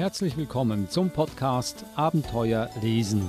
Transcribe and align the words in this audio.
Herzlich 0.00 0.38
willkommen 0.38 0.88
zum 0.88 1.10
Podcast 1.10 1.84
Abenteuer 1.94 2.70
lesen. 2.80 3.20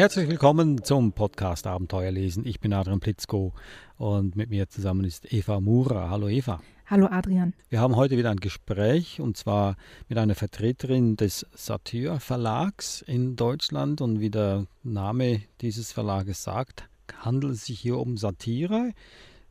Herzlich 0.00 0.30
willkommen 0.30 0.82
zum 0.82 1.12
Podcast 1.12 1.66
Abenteuer 1.66 2.10
lesen. 2.10 2.46
Ich 2.46 2.58
bin 2.58 2.72
Adrian 2.72 3.00
Plitzko 3.00 3.52
und 3.98 4.34
mit 4.34 4.48
mir 4.48 4.66
zusammen 4.66 5.04
ist 5.04 5.30
Eva 5.30 5.60
Mura. 5.60 6.08
Hallo 6.08 6.26
Eva. 6.26 6.62
Hallo 6.86 7.06
Adrian. 7.10 7.52
Wir 7.68 7.80
haben 7.80 7.96
heute 7.96 8.16
wieder 8.16 8.30
ein 8.30 8.40
Gespräch 8.40 9.20
und 9.20 9.36
zwar 9.36 9.76
mit 10.08 10.16
einer 10.16 10.34
Vertreterin 10.34 11.16
des 11.16 11.44
Satyr 11.52 12.18
Verlags 12.18 13.02
in 13.02 13.36
Deutschland 13.36 14.00
und 14.00 14.20
wie 14.20 14.30
der 14.30 14.64
Name 14.82 15.42
dieses 15.60 15.92
Verlages 15.92 16.42
sagt, 16.44 16.88
handelt 17.18 17.52
es 17.52 17.66
sich 17.66 17.78
hier 17.78 17.98
um 17.98 18.16
Satire. 18.16 18.92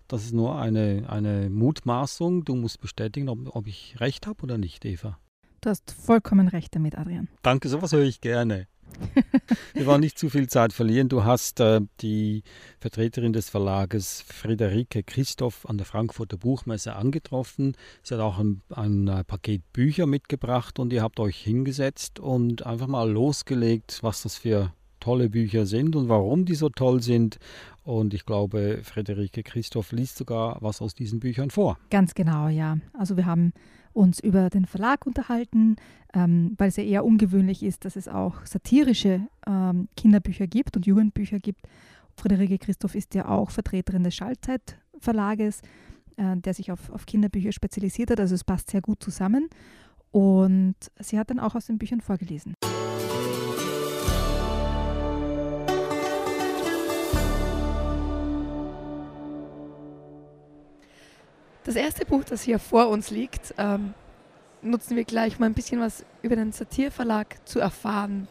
Das 0.07 0.23
ist 0.23 0.33
nur 0.33 0.59
eine, 0.59 1.05
eine 1.09 1.51
Mutmaßung. 1.51 2.43
Du 2.43 2.55
musst 2.55 2.81
bestätigen, 2.81 3.29
ob, 3.29 3.55
ob 3.55 3.67
ich 3.67 3.97
recht 3.99 4.25
habe 4.25 4.41
oder 4.41 4.57
nicht, 4.57 4.83
Eva. 4.83 5.19
Du 5.61 5.69
hast 5.69 5.91
vollkommen 5.91 6.47
recht 6.47 6.73
damit, 6.73 6.97
Adrian. 6.97 7.27
Danke, 7.43 7.69
sowas 7.69 7.91
höre 7.91 8.05
ich 8.05 8.19
gerne. 8.19 8.65
Wir 9.73 9.85
wollen 9.85 10.01
nicht 10.01 10.17
zu 10.17 10.29
viel 10.29 10.47
Zeit 10.47 10.73
verlieren. 10.73 11.09
Du 11.09 11.23
hast 11.23 11.59
äh, 11.59 11.81
die 12.01 12.43
Vertreterin 12.79 13.33
des 13.33 13.49
Verlages 13.49 14.23
Friederike 14.27 15.03
Christoph 15.03 15.67
an 15.67 15.77
der 15.77 15.85
Frankfurter 15.85 16.37
Buchmesse 16.37 16.95
angetroffen. 16.95 17.75
Sie 18.03 18.13
hat 18.13 18.21
auch 18.21 18.39
ein, 18.39 18.61
ein 18.69 19.07
äh, 19.07 19.23
Paket 19.23 19.61
Bücher 19.73 20.05
mitgebracht 20.05 20.79
und 20.79 20.93
ihr 20.93 21.01
habt 21.01 21.19
euch 21.19 21.37
hingesetzt 21.37 22.19
und 22.19 22.65
einfach 22.65 22.87
mal 22.87 23.09
losgelegt, 23.09 23.99
was 24.01 24.23
das 24.23 24.37
für 24.37 24.73
tolle 24.99 25.29
Bücher 25.29 25.65
sind 25.65 25.95
und 25.95 26.09
warum 26.09 26.45
die 26.45 26.55
so 26.55 26.69
toll 26.69 27.01
sind. 27.01 27.39
Und 27.83 28.13
ich 28.13 28.25
glaube, 28.25 28.81
Friederike 28.83 29.43
Christoph 29.43 29.91
liest 29.91 30.17
sogar 30.17 30.57
was 30.61 30.81
aus 30.81 30.93
diesen 30.93 31.19
Büchern 31.19 31.49
vor. 31.49 31.77
Ganz 31.89 32.13
genau, 32.13 32.47
ja. 32.47 32.77
Also 32.93 33.17
wir 33.17 33.25
haben 33.25 33.53
uns 33.93 34.19
über 34.19 34.49
den 34.49 34.65
Verlag 34.65 35.05
unterhalten, 35.05 35.75
ähm, 36.13 36.55
weil 36.57 36.69
es 36.69 36.77
ja 36.77 36.83
eher 36.83 37.05
ungewöhnlich 37.05 37.63
ist, 37.63 37.85
dass 37.85 37.95
es 37.95 38.07
auch 38.07 38.45
satirische 38.45 39.21
ähm, 39.47 39.87
Kinderbücher 39.97 40.47
gibt 40.47 40.75
und 40.75 40.85
Jugendbücher 40.85 41.39
gibt. 41.39 41.61
Friederike 42.15 42.57
Christoph 42.57 42.95
ist 42.95 43.15
ja 43.15 43.27
auch 43.27 43.49
Vertreterin 43.49 44.03
des 44.03 44.15
Schallzeitverlages, 44.15 45.61
äh, 46.17 46.37
der 46.37 46.53
sich 46.53 46.71
auf, 46.71 46.89
auf 46.91 47.05
Kinderbücher 47.05 47.51
spezialisiert 47.51 48.11
hat. 48.11 48.19
Also 48.19 48.35
es 48.35 48.43
passt 48.43 48.69
sehr 48.69 48.81
gut 48.81 49.01
zusammen. 49.03 49.49
Und 50.11 50.75
sie 50.99 51.19
hat 51.19 51.29
dann 51.29 51.39
auch 51.39 51.55
aus 51.55 51.67
den 51.67 51.77
Büchern 51.77 52.01
vorgelesen. 52.01 52.55
Das 61.63 61.75
erste 61.75 62.05
Buch, 62.05 62.23
das 62.23 62.41
hier 62.41 62.59
vor 62.59 62.89
uns 62.89 63.09
liegt, 63.11 63.53
ähm, 63.57 63.93
nutzen 64.61 64.95
wir 64.95 65.03
gleich, 65.03 65.37
um 65.37 65.43
ein 65.43 65.53
bisschen 65.53 65.79
was 65.79 66.05
über 66.21 66.35
den 66.35 66.51
Satirverlag 66.51 67.35
zu 67.47 67.59
erfahren. 67.59 68.27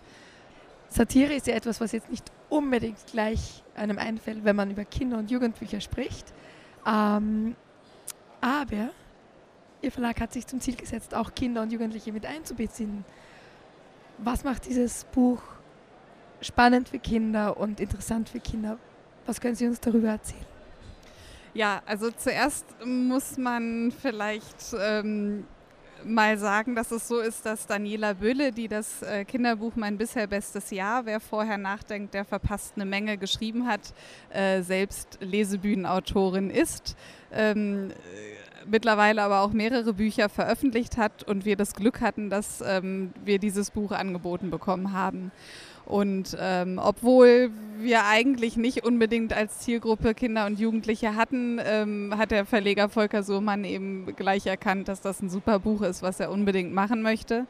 Satire 0.89 1.35
ist 1.35 1.47
ja 1.47 1.55
etwas, 1.55 1.81
was 1.81 1.93
jetzt 1.93 2.11
nicht 2.11 2.31
unbedingt 2.49 2.99
gleich 3.11 3.63
einem 3.75 3.99
einfällt, 3.99 4.45
wenn 4.45 4.57
man 4.57 4.71
über 4.71 4.85
Kinder- 4.85 5.19
und 5.19 5.31
Jugendbücher 5.31 5.81
spricht. 5.81 6.33
Ähm, 6.87 7.55
aber 8.41 8.91
Ihr 9.81 9.93
Verlag 9.93 10.21
hat 10.21 10.33
sich 10.33 10.47
zum 10.47 10.61
Ziel 10.61 10.75
gesetzt, 10.75 11.15
auch 11.15 11.35
Kinder 11.35 11.63
und 11.63 11.73
Jugendliche 11.73 12.13
mit 12.13 12.27
einzubeziehen. 12.27 13.05
Was 14.19 14.43
macht 14.43 14.67
dieses 14.67 15.05
Buch 15.05 15.41
spannend 16.41 16.89
für 16.89 16.99
Kinder 16.99 17.57
und 17.57 17.79
interessant 17.79 18.29
für 18.29 18.41
Kinder? 18.41 18.79
Was 19.27 19.41
können 19.41 19.55
Sie 19.55 19.69
uns 19.69 19.79
darüber 19.79 20.09
erzählen? 20.09 20.58
Ja, 21.59 21.83
also 21.87 22.13
zuerst 22.13 22.65
muss 22.85 23.37
man 23.37 23.91
vielleicht 23.91 24.77
ähm, 24.81 25.45
mal 26.05 26.39
sagen, 26.39 26.77
dass 26.77 26.93
es 26.93 27.09
so 27.09 27.19
ist, 27.19 27.45
dass 27.45 27.67
Daniela 27.67 28.13
Böhle, 28.13 28.53
die 28.53 28.69
das 28.69 29.03
äh, 29.03 29.25
Kinderbuch 29.25 29.73
Mein 29.75 29.99
bisher 29.99 30.29
bestes 30.29 30.71
Jahr, 30.71 31.05
wer 31.05 31.19
vorher 31.19 31.59
nachdenkt, 31.59 32.15
der 32.15 32.25
verpasst 32.25 32.75
eine 32.77 32.85
Menge 32.85 33.19
geschrieben 33.19 33.67
hat, 33.67 33.93
äh, 34.31 34.63
selbst 34.63 35.19
Lesebühnenautorin 35.21 36.51
ist. 36.51 36.97
Ähm, 37.33 37.93
mittlerweile 38.65 39.23
aber 39.23 39.41
auch 39.41 39.53
mehrere 39.53 39.95
Bücher 39.95 40.29
veröffentlicht 40.29 40.97
hat 40.97 41.25
und 41.25 41.45
wir 41.45 41.57
das 41.57 41.75
Glück 41.75 42.01
hatten, 42.01 42.31
dass 42.31 42.63
ähm, 42.65 43.13
wir 43.25 43.41
dieses 43.41 43.73
Buch 43.73 43.91
angeboten 43.91 44.51
bekommen 44.51 44.93
haben. 44.93 45.33
Und 45.89 46.37
ähm, 46.39 46.79
obwohl 46.83 47.51
wir 47.79 48.05
eigentlich 48.05 48.59
nicht 48.59 48.85
unbedingt 48.85 49.33
als 49.33 49.61
Zielgruppe 49.61 50.13
Kinder 50.13 50.45
und 50.45 50.61
Jugendliche 50.61 51.17
hatten, 51.17 51.59
ähm, 51.65 52.13
hat 52.19 52.31
der 52.31 52.45
Verleger 52.45 52.91
Volker 52.91 53.23
Sohmann 53.23 53.65
eben 53.65 54.15
gleich 54.15 54.45
erkannt, 54.45 54.89
dass 54.89 55.01
das 55.01 55.23
ein 55.23 55.31
super 55.31 55.61
Buch 55.61 55.81
ist, 55.81 56.03
was 56.03 56.21
er 56.21 56.31
unbedingt 56.31 56.75
machen 56.75 57.01
möchte. 57.01 57.47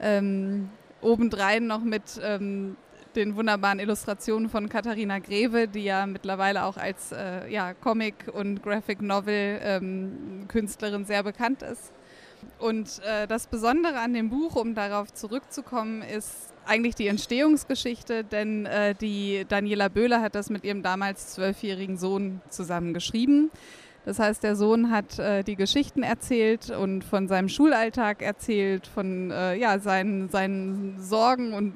Ähm, 0.00 0.68
obendrein 1.00 1.66
noch 1.66 1.82
mit 1.82 2.20
ähm, 2.22 2.76
den 3.16 3.36
wunderbaren 3.36 3.78
Illustrationen 3.78 4.50
von 4.50 4.68
Katharina 4.68 5.18
Greve, 5.18 5.66
die 5.66 5.84
ja 5.84 6.04
mittlerweile 6.04 6.64
auch 6.64 6.76
als 6.76 7.12
äh, 7.12 7.50
ja, 7.50 7.72
Comic- 7.72 8.28
und 8.34 8.62
Graphic 8.62 9.00
Novel-Künstlerin 9.00 11.00
ähm, 11.00 11.06
sehr 11.06 11.22
bekannt 11.22 11.62
ist. 11.62 11.90
Und 12.58 13.00
äh, 13.06 13.26
das 13.26 13.46
Besondere 13.46 13.98
an 13.98 14.12
dem 14.12 14.28
Buch, 14.28 14.56
um 14.56 14.74
darauf 14.74 15.14
zurückzukommen, 15.14 16.02
ist 16.02 16.51
eigentlich 16.66 16.94
die 16.94 17.06
Entstehungsgeschichte, 17.06 18.24
denn 18.24 18.66
äh, 18.66 18.94
die 18.94 19.44
Daniela 19.48 19.88
Böhler 19.88 20.20
hat 20.20 20.34
das 20.34 20.50
mit 20.50 20.64
ihrem 20.64 20.82
damals 20.82 21.34
zwölfjährigen 21.34 21.96
Sohn 21.96 22.40
zusammen 22.48 22.94
geschrieben. 22.94 23.50
Das 24.04 24.18
heißt, 24.18 24.42
der 24.42 24.56
Sohn 24.56 24.90
hat 24.90 25.18
äh, 25.20 25.44
die 25.44 25.54
Geschichten 25.54 26.02
erzählt 26.02 26.70
und 26.70 27.04
von 27.04 27.28
seinem 27.28 27.48
Schulalltag 27.48 28.20
erzählt, 28.20 28.88
von 28.88 29.30
äh, 29.30 29.54
ja, 29.54 29.78
seinen, 29.78 30.28
seinen 30.28 31.00
Sorgen 31.00 31.52
und 31.52 31.74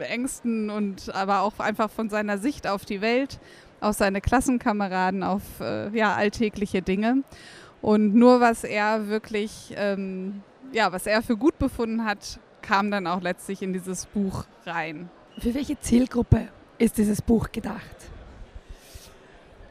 Ängsten 0.00 0.68
und 0.68 1.14
aber 1.14 1.40
auch 1.40 1.58
einfach 1.58 1.90
von 1.90 2.10
seiner 2.10 2.36
Sicht 2.36 2.66
auf 2.66 2.84
die 2.84 3.00
Welt, 3.00 3.40
auf 3.80 3.96
seine 3.96 4.20
Klassenkameraden, 4.20 5.22
auf 5.22 5.42
äh, 5.60 5.88
ja, 5.96 6.14
alltägliche 6.14 6.82
Dinge. 6.82 7.22
Und 7.80 8.14
nur 8.14 8.40
was 8.40 8.64
er 8.64 9.08
wirklich, 9.08 9.74
ähm, 9.76 10.42
ja, 10.72 10.92
was 10.92 11.06
er 11.06 11.22
für 11.22 11.38
gut 11.38 11.58
befunden 11.58 12.04
hat, 12.04 12.38
kam 12.62 12.90
dann 12.90 13.06
auch 13.06 13.20
letztlich 13.20 13.62
in 13.62 13.72
dieses 13.72 14.06
Buch 14.06 14.44
rein. 14.64 15.10
Für 15.38 15.54
welche 15.54 15.78
Zielgruppe 15.78 16.48
ist 16.78 16.98
dieses 16.98 17.20
Buch 17.20 17.52
gedacht? 17.52 17.96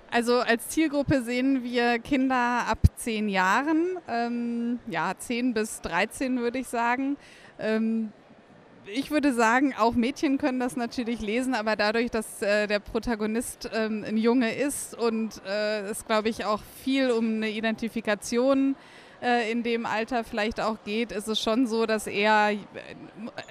Also 0.09 0.39
als 0.39 0.67
Zielgruppe 0.67 1.21
sehen 1.21 1.63
wir 1.63 1.97
Kinder 1.99 2.65
ab 2.67 2.79
zehn 2.97 3.29
Jahren, 3.29 3.97
ähm, 4.09 4.79
ja, 4.87 5.13
10 5.17 5.53
bis 5.53 5.79
13 5.81 6.39
würde 6.39 6.59
ich 6.59 6.67
sagen. 6.67 7.15
Ähm, 7.57 8.11
ich 8.85 9.09
würde 9.09 9.33
sagen, 9.33 9.73
auch 9.77 9.93
Mädchen 9.93 10.37
können 10.37 10.59
das 10.59 10.75
natürlich 10.75 11.21
lesen, 11.21 11.53
aber 11.55 11.77
dadurch, 11.77 12.11
dass 12.11 12.41
äh, 12.41 12.67
der 12.67 12.79
Protagonist 12.79 13.69
ähm, 13.73 14.03
ein 14.05 14.17
Junge 14.17 14.53
ist 14.53 14.97
und 14.97 15.41
äh, 15.47 15.81
es, 15.81 16.05
glaube 16.05 16.27
ich, 16.27 16.43
auch 16.43 16.61
viel 16.83 17.11
um 17.11 17.35
eine 17.35 17.49
Identifikation 17.49 18.75
äh, 19.21 19.51
in 19.51 19.63
dem 19.63 19.85
Alter 19.85 20.23
vielleicht 20.23 20.59
auch 20.59 20.77
geht, 20.83 21.11
ist 21.11 21.27
es 21.27 21.39
schon 21.39 21.67
so, 21.67 21.85
dass 21.85 22.07
eher 22.07 22.57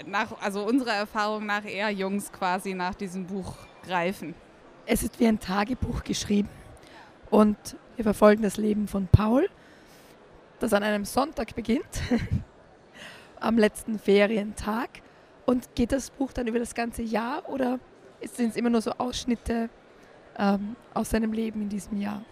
nach, 0.06 0.40
also 0.40 0.64
unserer 0.64 0.94
Erfahrung 0.94 1.46
nach 1.46 1.64
eher 1.64 1.90
Jungs 1.90 2.32
quasi 2.32 2.74
nach 2.74 2.94
diesem 2.94 3.26
Buch 3.26 3.54
greifen. 3.86 4.34
Es 4.86 5.02
ist 5.02 5.20
wie 5.20 5.26
ein 5.26 5.38
Tagebuch 5.38 6.02
geschrieben 6.02 6.48
und 7.30 7.56
wir 7.96 8.04
verfolgen 8.04 8.42
das 8.42 8.56
Leben 8.56 8.88
von 8.88 9.06
Paul, 9.06 9.48
das 10.58 10.72
an 10.72 10.82
einem 10.82 11.04
Sonntag 11.04 11.54
beginnt, 11.54 11.84
am 13.40 13.58
letzten 13.58 13.98
Ferientag. 13.98 15.02
Und 15.46 15.74
geht 15.74 15.92
das 15.92 16.10
Buch 16.10 16.32
dann 16.32 16.46
über 16.46 16.58
das 16.58 16.74
ganze 16.74 17.02
Jahr 17.02 17.48
oder 17.48 17.80
sind 18.22 18.50
es 18.50 18.56
immer 18.56 18.70
nur 18.70 18.80
so 18.82 18.92
Ausschnitte 18.92 19.68
ähm, 20.38 20.76
aus 20.94 21.10
seinem 21.10 21.32
Leben 21.32 21.62
in 21.62 21.68
diesem 21.68 22.00
Jahr? 22.00 22.22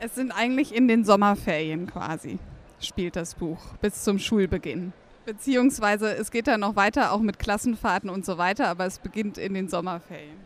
Es 0.00 0.16
sind 0.16 0.32
eigentlich 0.32 0.74
in 0.74 0.88
den 0.88 1.04
Sommerferien 1.04 1.86
quasi, 1.86 2.38
spielt 2.80 3.16
das 3.16 3.34
Buch, 3.36 3.58
bis 3.80 4.02
zum 4.02 4.18
Schulbeginn. 4.18 4.92
Beziehungsweise 5.24 6.14
es 6.14 6.30
geht 6.30 6.48
dann 6.48 6.60
noch 6.60 6.76
weiter, 6.76 7.12
auch 7.12 7.20
mit 7.20 7.38
Klassenfahrten 7.38 8.10
und 8.10 8.26
so 8.26 8.36
weiter, 8.36 8.68
aber 8.68 8.86
es 8.86 8.98
beginnt 8.98 9.38
in 9.38 9.54
den 9.54 9.68
Sommerferien. 9.68 10.36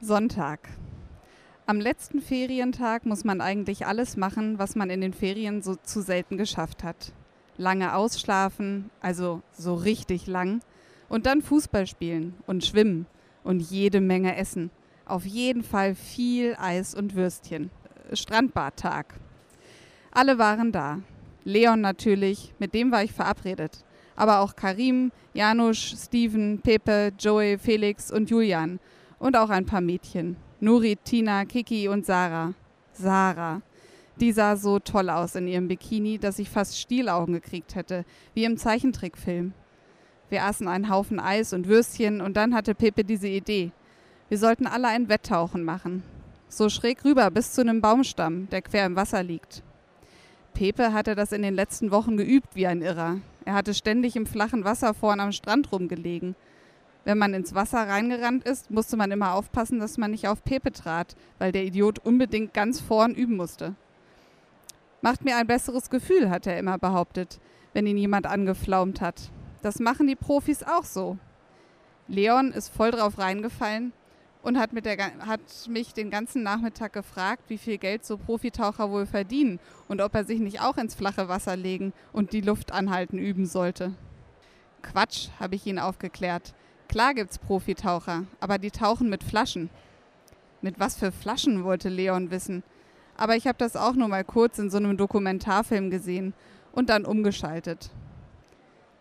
Sonntag. 0.00 0.68
Am 1.66 1.78
letzten 1.78 2.20
Ferientag 2.20 3.06
muss 3.06 3.22
man 3.22 3.40
eigentlich 3.40 3.86
alles 3.86 4.16
machen, 4.16 4.58
was 4.58 4.74
man 4.74 4.90
in 4.90 5.00
den 5.00 5.12
Ferien 5.12 5.62
so 5.62 5.76
zu 5.76 6.00
selten 6.00 6.38
geschafft 6.38 6.82
hat. 6.82 7.12
Lange 7.56 7.94
ausschlafen, 7.94 8.90
also 9.00 9.42
so 9.52 9.74
richtig 9.74 10.26
lang, 10.26 10.60
und 11.08 11.26
dann 11.26 11.42
Fußball 11.42 11.86
spielen 11.86 12.34
und 12.46 12.64
schwimmen 12.64 13.06
und 13.44 13.60
jede 13.60 14.00
Menge 14.00 14.36
Essen. 14.36 14.70
Auf 15.04 15.24
jeden 15.24 15.62
Fall 15.62 15.94
viel 15.94 16.56
Eis 16.58 16.94
und 16.94 17.14
Würstchen. 17.14 17.70
Strandbadtag. 18.12 19.14
Alle 20.10 20.38
waren 20.38 20.72
da. 20.72 21.00
Leon 21.44 21.80
natürlich, 21.80 22.54
mit 22.58 22.74
dem 22.74 22.92
war 22.92 23.02
ich 23.02 23.12
verabredet. 23.12 23.84
aber 24.16 24.40
auch 24.40 24.54
Karim, 24.54 25.10
Janusz, 25.34 25.96
Steven, 26.06 26.60
Pepe, 26.62 27.12
Joey, 27.18 27.58
Felix 27.58 28.10
und 28.12 28.30
Julian 28.30 28.78
und 29.18 29.36
auch 29.36 29.50
ein 29.50 29.66
paar 29.66 29.80
Mädchen. 29.80 30.36
Nuri, 30.60 30.96
Tina, 31.02 31.44
Kiki 31.44 31.88
und 31.88 32.06
Sarah. 32.06 32.54
Sarah. 32.92 33.62
Die 34.20 34.32
sah 34.32 34.56
so 34.56 34.78
toll 34.78 35.10
aus 35.10 35.34
in 35.34 35.48
ihrem 35.48 35.68
Bikini, 35.68 36.18
dass 36.18 36.38
ich 36.38 36.50
fast 36.50 36.78
Stielaugen 36.78 37.34
gekriegt 37.34 37.74
hätte, 37.74 38.04
wie 38.34 38.44
im 38.44 38.56
Zeichentrickfilm. 38.56 39.54
Wir 40.32 40.44
aßen 40.44 40.66
einen 40.66 40.88
Haufen 40.88 41.20
Eis 41.20 41.52
und 41.52 41.68
Würstchen 41.68 42.22
und 42.22 42.38
dann 42.38 42.54
hatte 42.54 42.74
Pepe 42.74 43.04
diese 43.04 43.28
Idee. 43.28 43.70
Wir 44.30 44.38
sollten 44.38 44.66
alle 44.66 44.88
ein 44.88 45.10
Wetttauchen 45.10 45.62
machen. 45.62 46.02
So 46.48 46.70
schräg 46.70 47.04
rüber 47.04 47.30
bis 47.30 47.52
zu 47.52 47.60
einem 47.60 47.82
Baumstamm, 47.82 48.48
der 48.48 48.62
quer 48.62 48.86
im 48.86 48.96
Wasser 48.96 49.22
liegt. 49.22 49.62
Pepe 50.54 50.94
hatte 50.94 51.14
das 51.14 51.32
in 51.32 51.42
den 51.42 51.52
letzten 51.52 51.90
Wochen 51.90 52.16
geübt 52.16 52.56
wie 52.56 52.66
ein 52.66 52.80
Irrer. 52.80 53.18
Er 53.44 53.52
hatte 53.52 53.74
ständig 53.74 54.16
im 54.16 54.24
flachen 54.24 54.64
Wasser 54.64 54.94
vorn 54.94 55.20
am 55.20 55.32
Strand 55.32 55.70
rumgelegen. 55.70 56.34
Wenn 57.04 57.18
man 57.18 57.34
ins 57.34 57.54
Wasser 57.54 57.86
reingerannt 57.86 58.44
ist, 58.44 58.70
musste 58.70 58.96
man 58.96 59.10
immer 59.10 59.34
aufpassen, 59.34 59.80
dass 59.80 59.98
man 59.98 60.12
nicht 60.12 60.28
auf 60.28 60.42
Pepe 60.42 60.72
trat, 60.72 61.14
weil 61.40 61.52
der 61.52 61.64
Idiot 61.64 61.98
unbedingt 61.98 62.54
ganz 62.54 62.80
vorn 62.80 63.14
üben 63.14 63.36
musste. 63.36 63.74
Macht 65.02 65.26
mir 65.26 65.36
ein 65.36 65.46
besseres 65.46 65.90
Gefühl, 65.90 66.30
hat 66.30 66.46
er 66.46 66.58
immer 66.58 66.78
behauptet, 66.78 67.38
wenn 67.74 67.86
ihn 67.86 67.98
jemand 67.98 68.24
angeflaumt 68.26 69.02
hat. 69.02 69.30
Das 69.62 69.78
machen 69.78 70.08
die 70.08 70.16
Profis 70.16 70.64
auch 70.64 70.84
so. 70.84 71.18
Leon 72.08 72.52
ist 72.52 72.68
voll 72.68 72.90
drauf 72.90 73.16
reingefallen 73.16 73.92
und 74.42 74.58
hat, 74.58 74.70
der, 74.84 74.98
hat, 75.26 75.40
mich 75.68 75.94
den 75.94 76.10
ganzen 76.10 76.42
Nachmittag 76.42 76.92
gefragt, 76.92 77.44
wie 77.46 77.58
viel 77.58 77.78
Geld 77.78 78.04
so 78.04 78.18
Profitaucher 78.18 78.90
wohl 78.90 79.06
verdienen 79.06 79.60
und 79.86 80.00
ob 80.00 80.14
er 80.16 80.24
sich 80.24 80.40
nicht 80.40 80.60
auch 80.60 80.76
ins 80.76 80.96
flache 80.96 81.28
Wasser 81.28 81.56
legen 81.56 81.92
und 82.12 82.32
die 82.32 82.40
Luft 82.40 82.72
anhalten 82.72 83.18
üben 83.18 83.46
sollte. 83.46 83.94
Quatsch, 84.82 85.28
habe 85.38 85.54
ich 85.54 85.64
ihn 85.64 85.78
aufgeklärt. 85.78 86.54
Klar 86.88 87.14
gibt's 87.14 87.38
Profitaucher, 87.38 88.24
aber 88.40 88.58
die 88.58 88.72
tauchen 88.72 89.08
mit 89.08 89.22
Flaschen. 89.22 89.70
Mit 90.60 90.80
was 90.80 90.96
für 90.96 91.12
Flaschen 91.12 91.62
wollte 91.62 91.88
Leon 91.88 92.32
wissen. 92.32 92.64
Aber 93.16 93.36
ich 93.36 93.46
habe 93.46 93.58
das 93.58 93.76
auch 93.76 93.94
nur 93.94 94.08
mal 94.08 94.24
kurz 94.24 94.58
in 94.58 94.70
so 94.70 94.78
einem 94.78 94.96
Dokumentarfilm 94.96 95.90
gesehen 95.90 96.34
und 96.72 96.90
dann 96.90 97.04
umgeschaltet. 97.04 97.90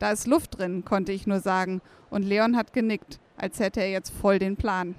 Da 0.01 0.09
ist 0.09 0.25
Luft 0.25 0.57
drin, 0.57 0.83
konnte 0.83 1.12
ich 1.12 1.27
nur 1.27 1.42
sagen, 1.42 1.80
und 2.09 2.24
Leon 2.24 2.57
hat 2.57 2.74
genickt, 2.74 3.19
als 3.38 3.59
hätte 3.59 3.81
er 3.81 3.92
jetzt 3.92 4.09
voll 4.09 4.39
den 4.39 4.56
Plan. 4.57 4.95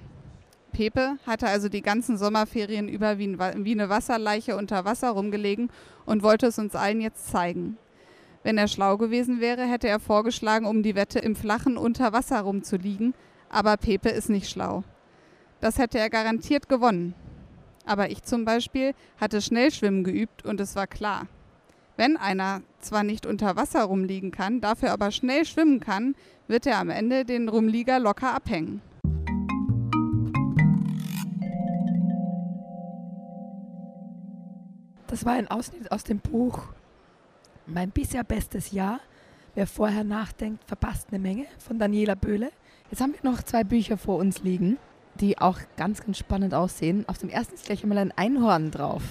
Pepe 0.71 1.17
hatte 1.27 1.47
also 1.47 1.67
die 1.67 1.81
ganzen 1.81 2.17
Sommerferien 2.17 2.87
über 2.87 3.17
wie, 3.17 3.35
eine 3.35 3.89
Wasserleiche 3.89 4.55
unter 4.55 4.85
Wasser 4.85 5.09
rumgelegen 5.09 5.69
und 6.05 6.23
wollte 6.23 6.47
es 6.47 6.57
uns 6.57 6.73
allen 6.73 7.01
jetzt 7.01 7.27
zeigen. 7.27 7.77
Wenn 8.43 8.57
er 8.57 8.69
schlau 8.69 8.95
gewesen 8.95 9.41
wäre, 9.41 9.63
hätte 9.63 9.89
er 9.89 9.99
vorgeschlagen, 9.99 10.65
um 10.65 10.83
die 10.83 10.95
Wette 10.95 11.19
im 11.19 11.35
Flachen 11.35 11.75
unter 11.75 12.13
Wasser 12.13 12.39
rumzuliegen, 12.39 13.13
aber 13.49 13.75
Pepe 13.75 14.07
ist 14.07 14.29
nicht 14.29 14.49
schlau. 14.49 14.85
Das 15.59 15.79
hätte 15.79 15.99
er 15.99 16.09
garantiert 16.09 16.69
gewonnen. 16.69 17.13
Aber 17.85 18.09
ich 18.09 18.23
zum 18.23 18.45
Beispiel 18.45 18.93
hatte 19.19 19.41
Schnellschwimmen 19.41 20.05
geübt 20.05 20.45
und 20.45 20.61
es 20.61 20.77
war 20.77 20.87
klar. 20.87 21.27
Wenn 21.95 22.17
einer 22.17 22.61
zwar 22.79 23.03
nicht 23.03 23.27
unter 23.27 23.55
Wasser 23.55 23.83
rumliegen 23.83 24.31
kann, 24.31 24.61
dafür 24.61 24.91
aber 24.91 25.11
schnell 25.11 25.45
schwimmen 25.45 25.79
kann, 25.79 26.15
wird 26.47 26.65
er 26.65 26.79
am 26.79 26.89
Ende 26.89 27.23
den 27.23 27.49
Rumlieger 27.49 27.99
locker 27.99 28.33
abhängen. 28.33 28.81
Das 35.05 35.23
war 35.25 35.33
ein 35.33 35.47
Ausschnitt 35.47 35.91
aus 35.91 36.03
dem 36.03 36.19
Buch 36.19 36.63
Mein 37.67 37.91
bisher 37.91 38.23
bestes 38.23 38.71
Jahr. 38.71 38.99
Wer 39.53 39.67
vorher 39.67 40.03
nachdenkt, 40.03 40.63
verpasst 40.63 41.09
eine 41.11 41.19
Menge 41.19 41.45
von 41.59 41.77
Daniela 41.77 42.15
Böhle. 42.15 42.51
Jetzt 42.89 43.01
haben 43.01 43.13
wir 43.13 43.31
noch 43.31 43.43
zwei 43.43 43.63
Bücher 43.63 43.97
vor 43.97 44.17
uns 44.17 44.41
liegen, 44.41 44.79
die 45.19 45.37
auch 45.37 45.59
ganz, 45.77 46.01
ganz 46.03 46.17
spannend 46.17 46.55
aussehen. 46.55 47.07
Auf 47.07 47.19
dem 47.19 47.29
ersten 47.29 47.53
ist 47.53 47.65
gleich 47.65 47.83
einmal 47.83 47.99
ein 47.99 48.11
Einhorn 48.11 48.71
drauf. 48.71 49.03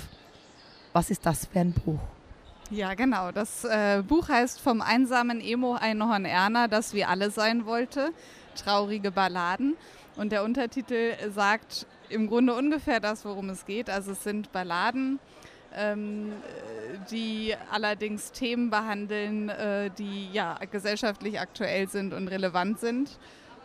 Was 0.93 1.11
ist 1.11 1.25
das 1.25 1.47
für 1.47 1.61
ein 1.61 1.73
Buch? 1.73 2.01
Ja, 2.73 2.95
genau. 2.95 3.33
Das 3.33 3.65
äh, 3.65 4.03
Buch 4.03 4.31
heißt 4.31 4.59
Vom 4.59 4.81
einsamen 4.81 5.43
Emo-Einhorn 5.43 6.25
Erna, 6.25 6.69
das 6.69 6.95
wie 6.95 7.05
alle 7.05 7.31
sein 7.31 7.67
wollte. 7.67 8.13
Traurige 8.55 9.11
Balladen. 9.11 9.77
Und 10.17 10.33
der 10.33 10.43
Untertitel 10.43 11.13
sagt 11.31 11.87
im 12.09 12.29
Grunde 12.29 12.55
ungefähr 12.55 12.99
das, 12.99 13.27
worum 13.27 13.51
es 13.51 13.67
geht. 13.67 13.91
Also 13.91 14.13
es 14.13 14.25
sind 14.25 14.53
Balladen 14.53 15.19
ähm, 15.75 16.33
die 17.11 17.55
allerdings 17.71 18.33
Themen 18.33 18.71
behandeln, 18.71 19.49
äh, 19.49 19.91
die 19.99 20.31
ja 20.33 20.59
gesellschaftlich 20.71 21.41
aktuell 21.41 21.89
sind 21.89 22.15
und 22.15 22.29
relevant 22.29 22.81
sind. 22.81 23.19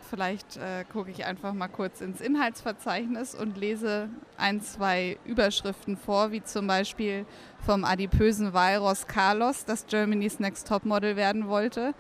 Vielleicht 0.10 0.58
äh, 0.58 0.86
gucke 0.92 1.12
ich 1.12 1.26
einfach 1.26 1.54
mal 1.54 1.68
kurz 1.68 2.02
ins 2.02 2.22
Inhaltsverzeichnis 2.22 3.36
und 3.36 3.58
lese 3.58 4.10
ein, 4.38 4.62
zwei 4.62 5.18
Überschriften 5.26 5.98
vor, 5.98 6.32
wie 6.32 6.44
zum 6.44 6.68
Beispiel 6.68 7.26
vom 7.66 7.84
adipösen 7.84 8.54
Walross 8.54 9.08
Carlos, 9.08 9.66
das 9.66 9.86
Germany's 9.86 10.40
Next 10.40 10.68
Topmodel 10.68 11.16
werden 11.16 11.48
wollte. 11.48 11.94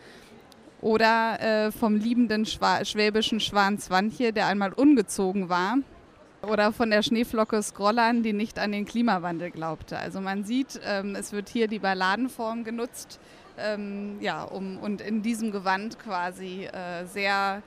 Oder 0.79 1.41
äh, 1.41 1.71
vom 1.71 1.95
liebenden 1.95 2.45
Schwa 2.45 2.85
schwäbischen 2.85 3.39
Schwan 3.39 3.79
Swantje, 3.79 4.31
der 4.31 4.47
einmal 4.47 4.73
ungezogen 4.73 5.49
war 5.49 5.77
oder 6.43 6.71
von 6.71 6.89
der 6.89 7.01
Schneeflocke 7.01 7.61
Scrollern, 7.61 8.23
die 8.23 8.33
nicht 8.33 8.59
an 8.59 8.71
den 8.71 8.85
Klimawandel 8.85 9.51
glaubte. 9.51 9.97
Also 9.97 10.21
man 10.21 10.43
sieht, 10.43 10.79
ähm, 10.85 11.15
es 11.15 11.31
wird 11.31 11.49
hier 11.49 11.67
die 11.67 11.79
Balladenform 11.79 12.63
genutzt, 12.63 13.19
ähm, 13.57 14.17
ja, 14.21 14.43
um, 14.43 14.77
und 14.77 15.01
in 15.01 15.21
diesem 15.23 15.51
Gewand 15.51 15.99
quasi 15.99 16.65
äh, 16.65 17.05
sehr 17.05 17.63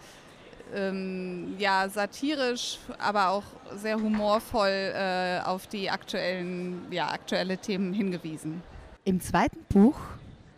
ähm, 0.74 1.54
ja, 1.58 1.88
satirisch, 1.88 2.78
aber 2.98 3.30
auch 3.30 3.44
sehr 3.76 3.96
humorvoll 3.96 4.92
äh, 4.94 5.40
auf 5.44 5.66
die 5.66 5.90
aktuellen, 5.90 6.86
ja, 6.90 7.08
aktuelle 7.08 7.58
Themen 7.58 7.92
hingewiesen. 7.92 8.62
Im 9.04 9.20
zweiten 9.20 9.64
Buch, 9.68 9.98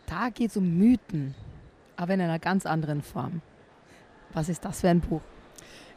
da 0.06 0.30
geht 0.30 0.50
es 0.50 0.56
um 0.56 0.78
Mythen, 0.78 1.34
aber 1.96 2.14
in 2.14 2.20
einer 2.20 2.38
ganz 2.38 2.66
anderen 2.66 3.02
Form. 3.02 3.40
Was 4.32 4.48
ist 4.48 4.64
das 4.64 4.80
für 4.80 4.88
ein 4.88 5.00
Buch? 5.00 5.20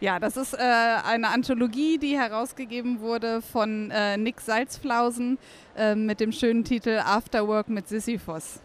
Ja, 0.02 0.20
das 0.20 0.36
ist 0.36 0.54
äh, 0.54 0.58
eine 0.58 1.30
Anthologie, 1.30 1.98
die 1.98 2.18
herausgegeben 2.18 3.00
wurde 3.00 3.42
von 3.42 3.92
äh, 3.92 4.18
Nick 4.18 4.42
Salzflausen 4.42 5.38
äh, 5.78 5.96
mit 5.96 6.20
dem 6.20 6.32
schönen 6.32 6.64
Titel 6.64 7.02
Afterwork 7.04 7.70
mit 7.70 7.88
Sisyphos. 7.88 8.60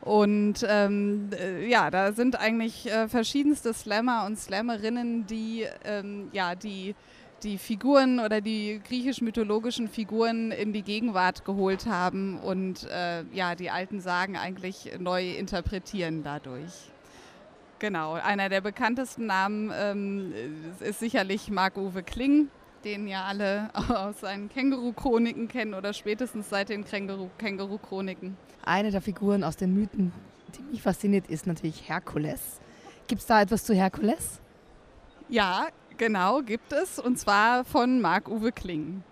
Und 0.00 0.64
ähm, 0.68 1.30
äh, 1.32 1.68
ja, 1.68 1.90
da 1.90 2.12
sind 2.12 2.38
eigentlich 2.38 2.90
äh, 2.90 3.08
verschiedenste 3.08 3.74
Slammer 3.74 4.24
und 4.26 4.38
Slammerinnen, 4.38 5.26
die 5.26 5.66
ähm, 5.84 6.28
ja, 6.32 6.54
die 6.54 6.94
die 7.42 7.58
Figuren 7.58 8.18
oder 8.18 8.40
die 8.40 8.80
griechisch-mythologischen 8.86 9.88
Figuren 9.88 10.50
in 10.50 10.72
die 10.72 10.82
Gegenwart 10.82 11.44
geholt 11.44 11.86
haben 11.86 12.38
und 12.40 12.84
äh, 12.90 13.22
ja, 13.32 13.54
die 13.54 13.70
alten 13.70 14.00
Sagen 14.00 14.36
eigentlich 14.36 14.92
neu 14.98 15.30
interpretieren 15.30 16.22
dadurch. 16.22 16.90
Genau, 17.78 18.14
einer 18.14 18.48
der 18.48 18.60
bekanntesten 18.60 19.26
Namen 19.26 19.72
ähm, 19.72 20.32
ist 20.80 20.98
sicherlich 20.98 21.48
Marc-Uwe 21.48 22.02
Kling, 22.02 22.48
den 22.84 23.06
ja 23.06 23.24
alle 23.24 23.70
aus 23.74 24.20
seinen 24.20 24.48
Känguru-Chroniken 24.48 25.48
kennen 25.48 25.74
oder 25.74 25.92
spätestens 25.92 26.48
seit 26.48 26.68
den 26.68 26.84
Känguru-Chroniken. 26.84 28.36
Eine 28.64 28.90
der 28.90 29.00
Figuren 29.00 29.44
aus 29.44 29.56
den 29.56 29.74
Mythen, 29.74 30.12
die 30.56 30.62
mich 30.70 30.82
fasziniert, 30.82 31.28
ist 31.28 31.46
natürlich 31.46 31.88
Herkules. 31.88 32.60
Gibt 33.06 33.22
es 33.22 33.26
da 33.26 33.42
etwas 33.42 33.64
zu 33.64 33.74
Herkules? 33.74 34.40
Ja, 35.28 35.68
genau, 35.96 36.42
gibt 36.42 36.72
es. 36.72 36.98
Und 36.98 37.18
zwar 37.18 37.64
von 37.64 38.00
Marc-Uwe 38.00 38.52
Kling. 38.52 39.02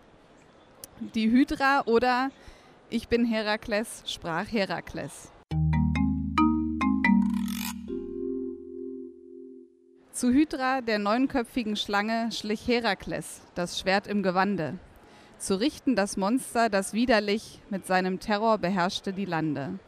Die 1.15 1.31
Hydra 1.31 1.83
oder 1.87 2.31
Ich 2.89 3.09
bin 3.09 3.25
Herakles, 3.25 4.03
sprach 4.07 4.51
Herakles. 4.51 5.31
Zu 10.17 10.33
Hydra, 10.33 10.81
der 10.81 10.99
neunköpfigen 10.99 11.77
Schlange, 11.77 12.33
schlich 12.33 12.67
Herakles, 12.67 13.43
das 13.55 13.79
Schwert 13.79 14.07
im 14.07 14.23
Gewande. 14.23 14.79
Zu 15.37 15.61
richten 15.61 15.95
das 15.95 16.17
Monster, 16.17 16.71
das 16.71 16.95
widerlich 16.95 17.61
mit 17.69 17.87
seinem 17.87 18.19
Terror 18.19 18.57
beherrschte 18.57 19.13
die 19.13 19.27
Lande. 19.27 19.79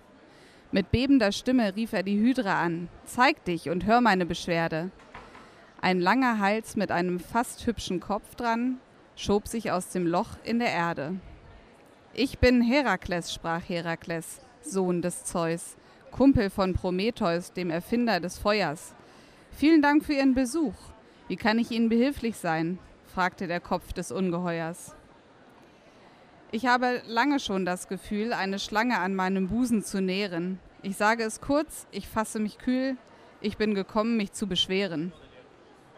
Mit 0.70 0.90
bebender 0.90 1.32
Stimme 1.32 1.74
rief 1.76 1.94
er 1.94 2.02
die 2.02 2.18
Hydra 2.18 2.60
an: 2.60 2.90
Zeig 3.06 3.42
dich 3.46 3.70
und 3.70 3.86
hör 3.86 4.02
meine 4.02 4.26
Beschwerde. 4.26 4.90
Ein 5.80 5.98
langer 5.98 6.38
Hals 6.40 6.76
mit 6.76 6.92
einem 6.92 7.20
fast 7.20 7.66
hübschen 7.66 7.98
Kopf 7.98 8.34
dran 8.34 8.80
schob 9.16 9.48
sich 9.48 9.72
aus 9.72 9.88
dem 9.88 10.06
Loch 10.06 10.36
in 10.44 10.58
der 10.58 10.72
Erde. 10.72 11.14
Ich 12.12 12.38
bin 12.38 12.60
Herakles, 12.60 13.32
sprach 13.32 13.66
Herakles, 13.66 14.42
Sohn 14.60 15.00
des 15.00 15.24
Zeus, 15.24 15.78
Kumpel 16.10 16.50
von 16.50 16.74
Prometheus, 16.74 17.54
dem 17.54 17.70
Erfinder 17.70 18.20
des 18.20 18.36
Feuers. 18.36 18.94
Vielen 19.50 19.82
Dank 19.82 20.04
für 20.04 20.14
Ihren 20.14 20.34
Besuch. 20.34 20.74
Wie 21.28 21.36
kann 21.36 21.58
ich 21.58 21.70
Ihnen 21.70 21.88
behilflich 21.88 22.36
sein? 22.36 22.78
fragte 23.06 23.46
der 23.46 23.60
Kopf 23.60 23.92
des 23.92 24.12
Ungeheuers. 24.12 24.94
Ich 26.50 26.66
habe 26.66 27.02
lange 27.06 27.40
schon 27.40 27.66
das 27.66 27.88
Gefühl, 27.88 28.32
eine 28.32 28.58
Schlange 28.58 28.98
an 28.98 29.14
meinem 29.14 29.48
Busen 29.48 29.82
zu 29.82 30.00
nähren. 30.00 30.58
Ich 30.82 30.96
sage 30.96 31.24
es 31.24 31.40
kurz, 31.40 31.86
ich 31.90 32.08
fasse 32.08 32.38
mich 32.38 32.58
kühl, 32.58 32.96
ich 33.40 33.56
bin 33.56 33.74
gekommen, 33.74 34.16
mich 34.16 34.32
zu 34.32 34.46
beschweren. 34.46 35.12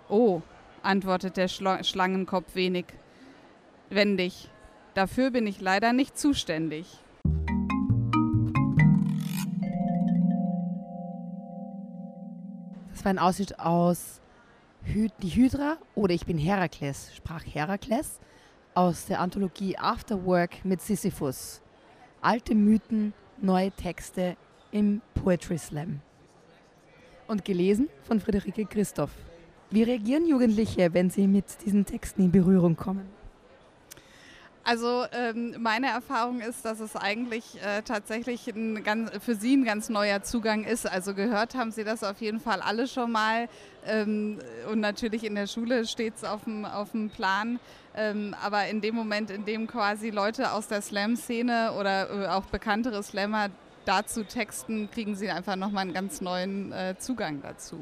Oh, 0.09 0.43
antwortet 0.83 1.37
der 1.37 1.49
Schla 1.49 1.85
Schlangenkopf 1.85 2.55
wenig, 2.55 2.87
wendig. 3.91 4.49
Dafür 4.95 5.31
bin 5.31 5.47
ich 5.47 5.61
leider 5.61 5.93
nicht 5.93 6.19
zuständig. 6.19 6.87
Das 13.01 13.07
war 13.07 13.13
ein 13.13 13.19
Ausschnitt 13.19 13.59
aus 13.59 14.21
Hy 14.85 15.09
Die 15.23 15.31
Hydra 15.31 15.79
oder 15.95 16.13
Ich 16.13 16.27
bin 16.27 16.37
Herakles, 16.37 17.17
sprach 17.17 17.43
Herakles 17.47 18.21
aus 18.75 19.07
der 19.07 19.21
Anthologie 19.21 19.79
Afterwork 19.79 20.63
mit 20.67 20.83
Sisyphus. 20.83 21.63
Alte 22.21 22.55
Mythen, 22.55 23.15
neue 23.41 23.71
Texte 23.71 24.37
im 24.71 25.01
Poetry 25.15 25.57
Slam. 25.57 26.03
Und 27.27 27.43
gelesen 27.47 27.89
von 28.03 28.21
Friederike 28.21 28.67
Christoph. 28.67 29.13
Wie 29.71 29.83
reagieren 29.83 30.27
Jugendliche, 30.27 30.93
wenn 30.93 31.09
sie 31.09 31.27
mit 31.27 31.47
diesen 31.65 31.87
Texten 31.87 32.25
in 32.25 32.31
Berührung 32.31 32.77
kommen? 32.77 33.09
Also 34.63 35.05
ähm, 35.13 35.57
meine 35.59 35.89
Erfahrung 35.89 36.41
ist, 36.41 36.65
dass 36.65 36.81
es 36.81 36.95
eigentlich 36.95 37.61
äh, 37.63 37.83
tatsächlich 37.83 38.47
ein 38.49 38.85
ganz, 38.85 39.11
für 39.25 39.35
Sie 39.35 39.57
ein 39.57 39.65
ganz 39.65 39.89
neuer 39.89 40.23
Zugang 40.23 40.65
ist. 40.65 40.87
Also 40.87 41.15
gehört 41.15 41.55
haben 41.55 41.73
Sie 41.73 41.83
das 41.83 42.05
auf 42.05 42.21
jeden 42.21 42.41
Fall 42.41 42.61
alle 42.61 42.87
schon 42.87 43.11
mal. 43.11 43.49
Ähm, 43.87 44.39
und 44.71 44.81
natürlich 44.81 45.25
in 45.25 45.35
der 45.35 45.47
Schule 45.47 45.87
steht 45.87 46.17
es 46.17 46.25
auf 46.25 46.43
dem 46.45 47.11
Plan. 47.11 47.59
Ähm, 47.97 48.37
aber 48.43 48.69
in 48.69 48.81
dem 48.81 48.95
Moment, 48.95 49.31
in 49.31 49.45
dem 49.45 49.67
quasi 49.67 50.11
Leute 50.11 50.53
aus 50.53 50.69
der 50.69 50.83
Slam-Szene 50.83 51.73
oder 51.79 52.11
äh, 52.11 52.27
auch 52.29 52.45
bekanntere 52.45 53.03
Slammer 53.03 53.49
dazu 53.87 54.25
texten, 54.25 54.91
kriegen 54.91 55.17
sie 55.17 55.31
einfach 55.31 55.57
nochmal 55.57 55.83
einen 55.83 55.95
ganz 55.95 56.21
neuen 56.21 56.71
äh, 56.71 56.95
Zugang 56.99 57.41
dazu. 57.43 57.81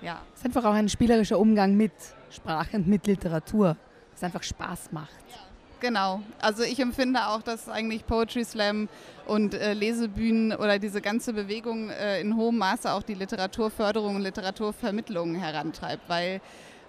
Ja. 0.00 0.22
Es 0.32 0.40
ist 0.40 0.46
einfach 0.46 0.64
auch 0.64 0.72
ein 0.72 0.88
spielerischer 0.88 1.38
Umgang 1.38 1.76
mit 1.76 1.92
Sprache 2.30 2.76
und 2.76 2.86
mit 2.86 3.06
Literatur, 3.06 3.76
was 4.12 4.22
einfach 4.22 4.42
Spaß 4.42 4.92
macht. 4.92 5.10
Ja. 5.28 5.49
Genau. 5.80 6.20
Also 6.40 6.62
ich 6.62 6.78
empfinde 6.78 7.26
auch, 7.28 7.40
dass 7.40 7.68
eigentlich 7.68 8.06
Poetry 8.06 8.44
Slam 8.44 8.88
und 9.26 9.54
äh, 9.54 9.72
Lesebühnen 9.72 10.52
oder 10.54 10.78
diese 10.78 11.00
ganze 11.00 11.32
Bewegung 11.32 11.88
äh, 11.88 12.20
in 12.20 12.36
hohem 12.36 12.58
Maße 12.58 12.92
auch 12.92 13.02
die 13.02 13.14
Literaturförderung 13.14 14.16
und 14.16 14.22
Literaturvermittlung 14.22 15.36
herantreibt, 15.36 16.02
weil 16.08 16.42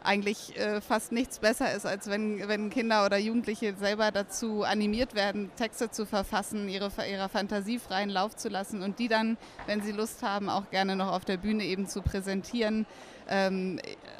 eigentlich 0.03 0.57
äh, 0.57 0.81
fast 0.81 1.11
nichts 1.11 1.39
besser 1.39 1.73
ist, 1.73 1.85
als 1.85 2.09
wenn, 2.09 2.47
wenn 2.47 2.69
Kinder 2.69 3.05
oder 3.05 3.17
Jugendliche 3.17 3.75
selber 3.75 4.11
dazu 4.11 4.63
animiert 4.63 5.15
werden, 5.15 5.51
Texte 5.55 5.91
zu 5.91 6.05
verfassen, 6.05 6.69
ihre, 6.69 6.91
ihrer 7.09 7.29
Fantasie 7.29 7.79
freien 7.79 8.09
Lauf 8.09 8.35
zu 8.35 8.49
lassen 8.49 8.81
und 8.81 8.99
die 8.99 9.07
dann, 9.07 9.37
wenn 9.67 9.81
sie 9.81 9.91
Lust 9.91 10.23
haben, 10.23 10.49
auch 10.49 10.69
gerne 10.71 10.95
noch 10.95 11.11
auf 11.11 11.25
der 11.25 11.37
Bühne 11.37 11.63
eben 11.63 11.87
zu 11.87 12.01
präsentieren. 12.01 12.85
Ähm, 13.29 13.79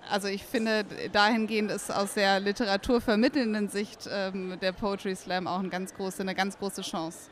also 0.10 0.28
ich 0.28 0.44
finde, 0.44 0.86
dahingehend 1.12 1.72
ist 1.72 1.92
aus 1.92 2.14
der 2.14 2.40
literaturvermittelnden 2.40 3.70
Sicht 3.70 4.08
ähm, 4.12 4.58
der 4.62 4.74
Poetry 4.74 5.16
Slam 5.16 5.48
auch 5.48 5.60
eine 5.60 5.70
ganz 5.70 5.94
große, 5.94 6.22
eine 6.22 6.36
ganz 6.36 6.58
große 6.60 6.82
Chance. 6.82 7.30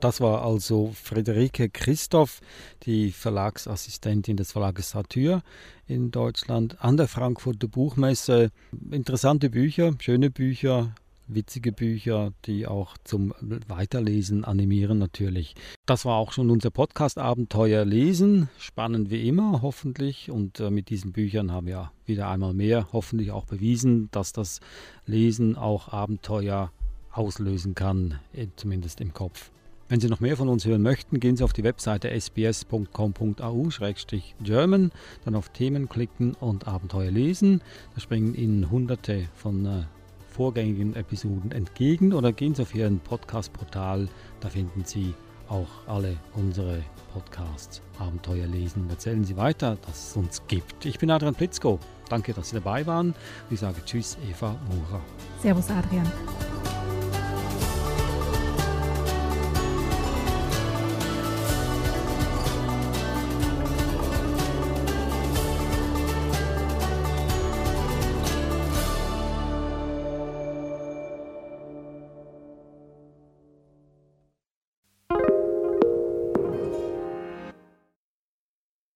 Das 0.00 0.20
war 0.20 0.44
also 0.44 0.92
Friederike 0.94 1.70
Christoph, 1.70 2.40
die 2.82 3.12
Verlagsassistentin 3.12 4.36
des 4.36 4.52
Verlages 4.52 4.90
Satyr 4.90 5.42
in 5.86 6.10
Deutschland 6.10 6.76
an 6.84 6.98
der 6.98 7.08
Frankfurter 7.08 7.66
Buchmesse. 7.66 8.50
Interessante 8.90 9.48
Bücher, 9.48 9.94
schöne 9.98 10.30
Bücher, 10.30 10.94
witzige 11.28 11.72
Bücher, 11.72 12.32
die 12.44 12.66
auch 12.66 12.98
zum 13.04 13.32
Weiterlesen 13.40 14.44
animieren 14.44 14.98
natürlich. 14.98 15.54
Das 15.86 16.04
war 16.04 16.16
auch 16.16 16.32
schon 16.32 16.50
unser 16.50 16.70
Podcast 16.70 17.16
Abenteuer 17.16 17.86
lesen. 17.86 18.50
Spannend 18.58 19.10
wie 19.10 19.26
immer, 19.26 19.62
hoffentlich. 19.62 20.30
Und 20.30 20.60
äh, 20.60 20.70
mit 20.70 20.90
diesen 20.90 21.12
Büchern 21.12 21.52
haben 21.52 21.66
wir 21.66 21.90
wieder 22.04 22.28
einmal 22.28 22.52
mehr 22.52 22.88
hoffentlich 22.92 23.30
auch 23.30 23.46
bewiesen, 23.46 24.10
dass 24.10 24.34
das 24.34 24.60
Lesen 25.06 25.56
auch 25.56 25.88
Abenteuer 25.88 26.70
auslösen 27.10 27.74
kann, 27.74 28.20
zumindest 28.56 29.00
im 29.00 29.14
Kopf. 29.14 29.50
Wenn 29.88 30.00
Sie 30.00 30.08
noch 30.08 30.18
mehr 30.18 30.36
von 30.36 30.48
uns 30.48 30.64
hören 30.64 30.82
möchten, 30.82 31.20
gehen 31.20 31.36
Sie 31.36 31.44
auf 31.44 31.52
die 31.52 31.62
Webseite 31.62 32.10
sbs.com.au-german, 32.10 34.90
dann 35.24 35.34
auf 35.36 35.50
Themen 35.50 35.88
klicken 35.88 36.34
und 36.34 36.66
Abenteuer 36.66 37.12
lesen. 37.12 37.62
Da 37.94 38.00
springen 38.00 38.34
Ihnen 38.34 38.68
hunderte 38.68 39.28
von 39.36 39.64
äh, 39.64 39.84
vorgängigen 40.28 40.96
Episoden 40.96 41.52
entgegen 41.52 42.12
oder 42.12 42.32
gehen 42.32 42.56
Sie 42.56 42.62
auf 42.62 42.74
Ihren 42.74 42.98
Podcast-Portal, 42.98 44.08
da 44.40 44.48
finden 44.48 44.82
Sie 44.84 45.14
auch 45.48 45.68
alle 45.86 46.16
unsere 46.34 46.82
Podcasts 47.12 47.80
Abenteuer 48.00 48.48
lesen 48.48 48.82
und 48.82 48.90
erzählen 48.90 49.24
Sie 49.24 49.36
weiter, 49.36 49.78
dass 49.86 50.10
es 50.10 50.16
uns 50.16 50.42
gibt. 50.48 50.84
Ich 50.84 50.98
bin 50.98 51.12
Adrian 51.12 51.36
Plitzko. 51.36 51.78
Danke, 52.08 52.32
dass 52.32 52.50
Sie 52.50 52.56
dabei 52.56 52.84
waren. 52.88 53.14
Ich 53.50 53.60
sage 53.60 53.76
Tschüss, 53.84 54.18
Eva 54.28 54.56
Murer. 54.68 55.00
Servus, 55.40 55.70
Adrian. 55.70 56.10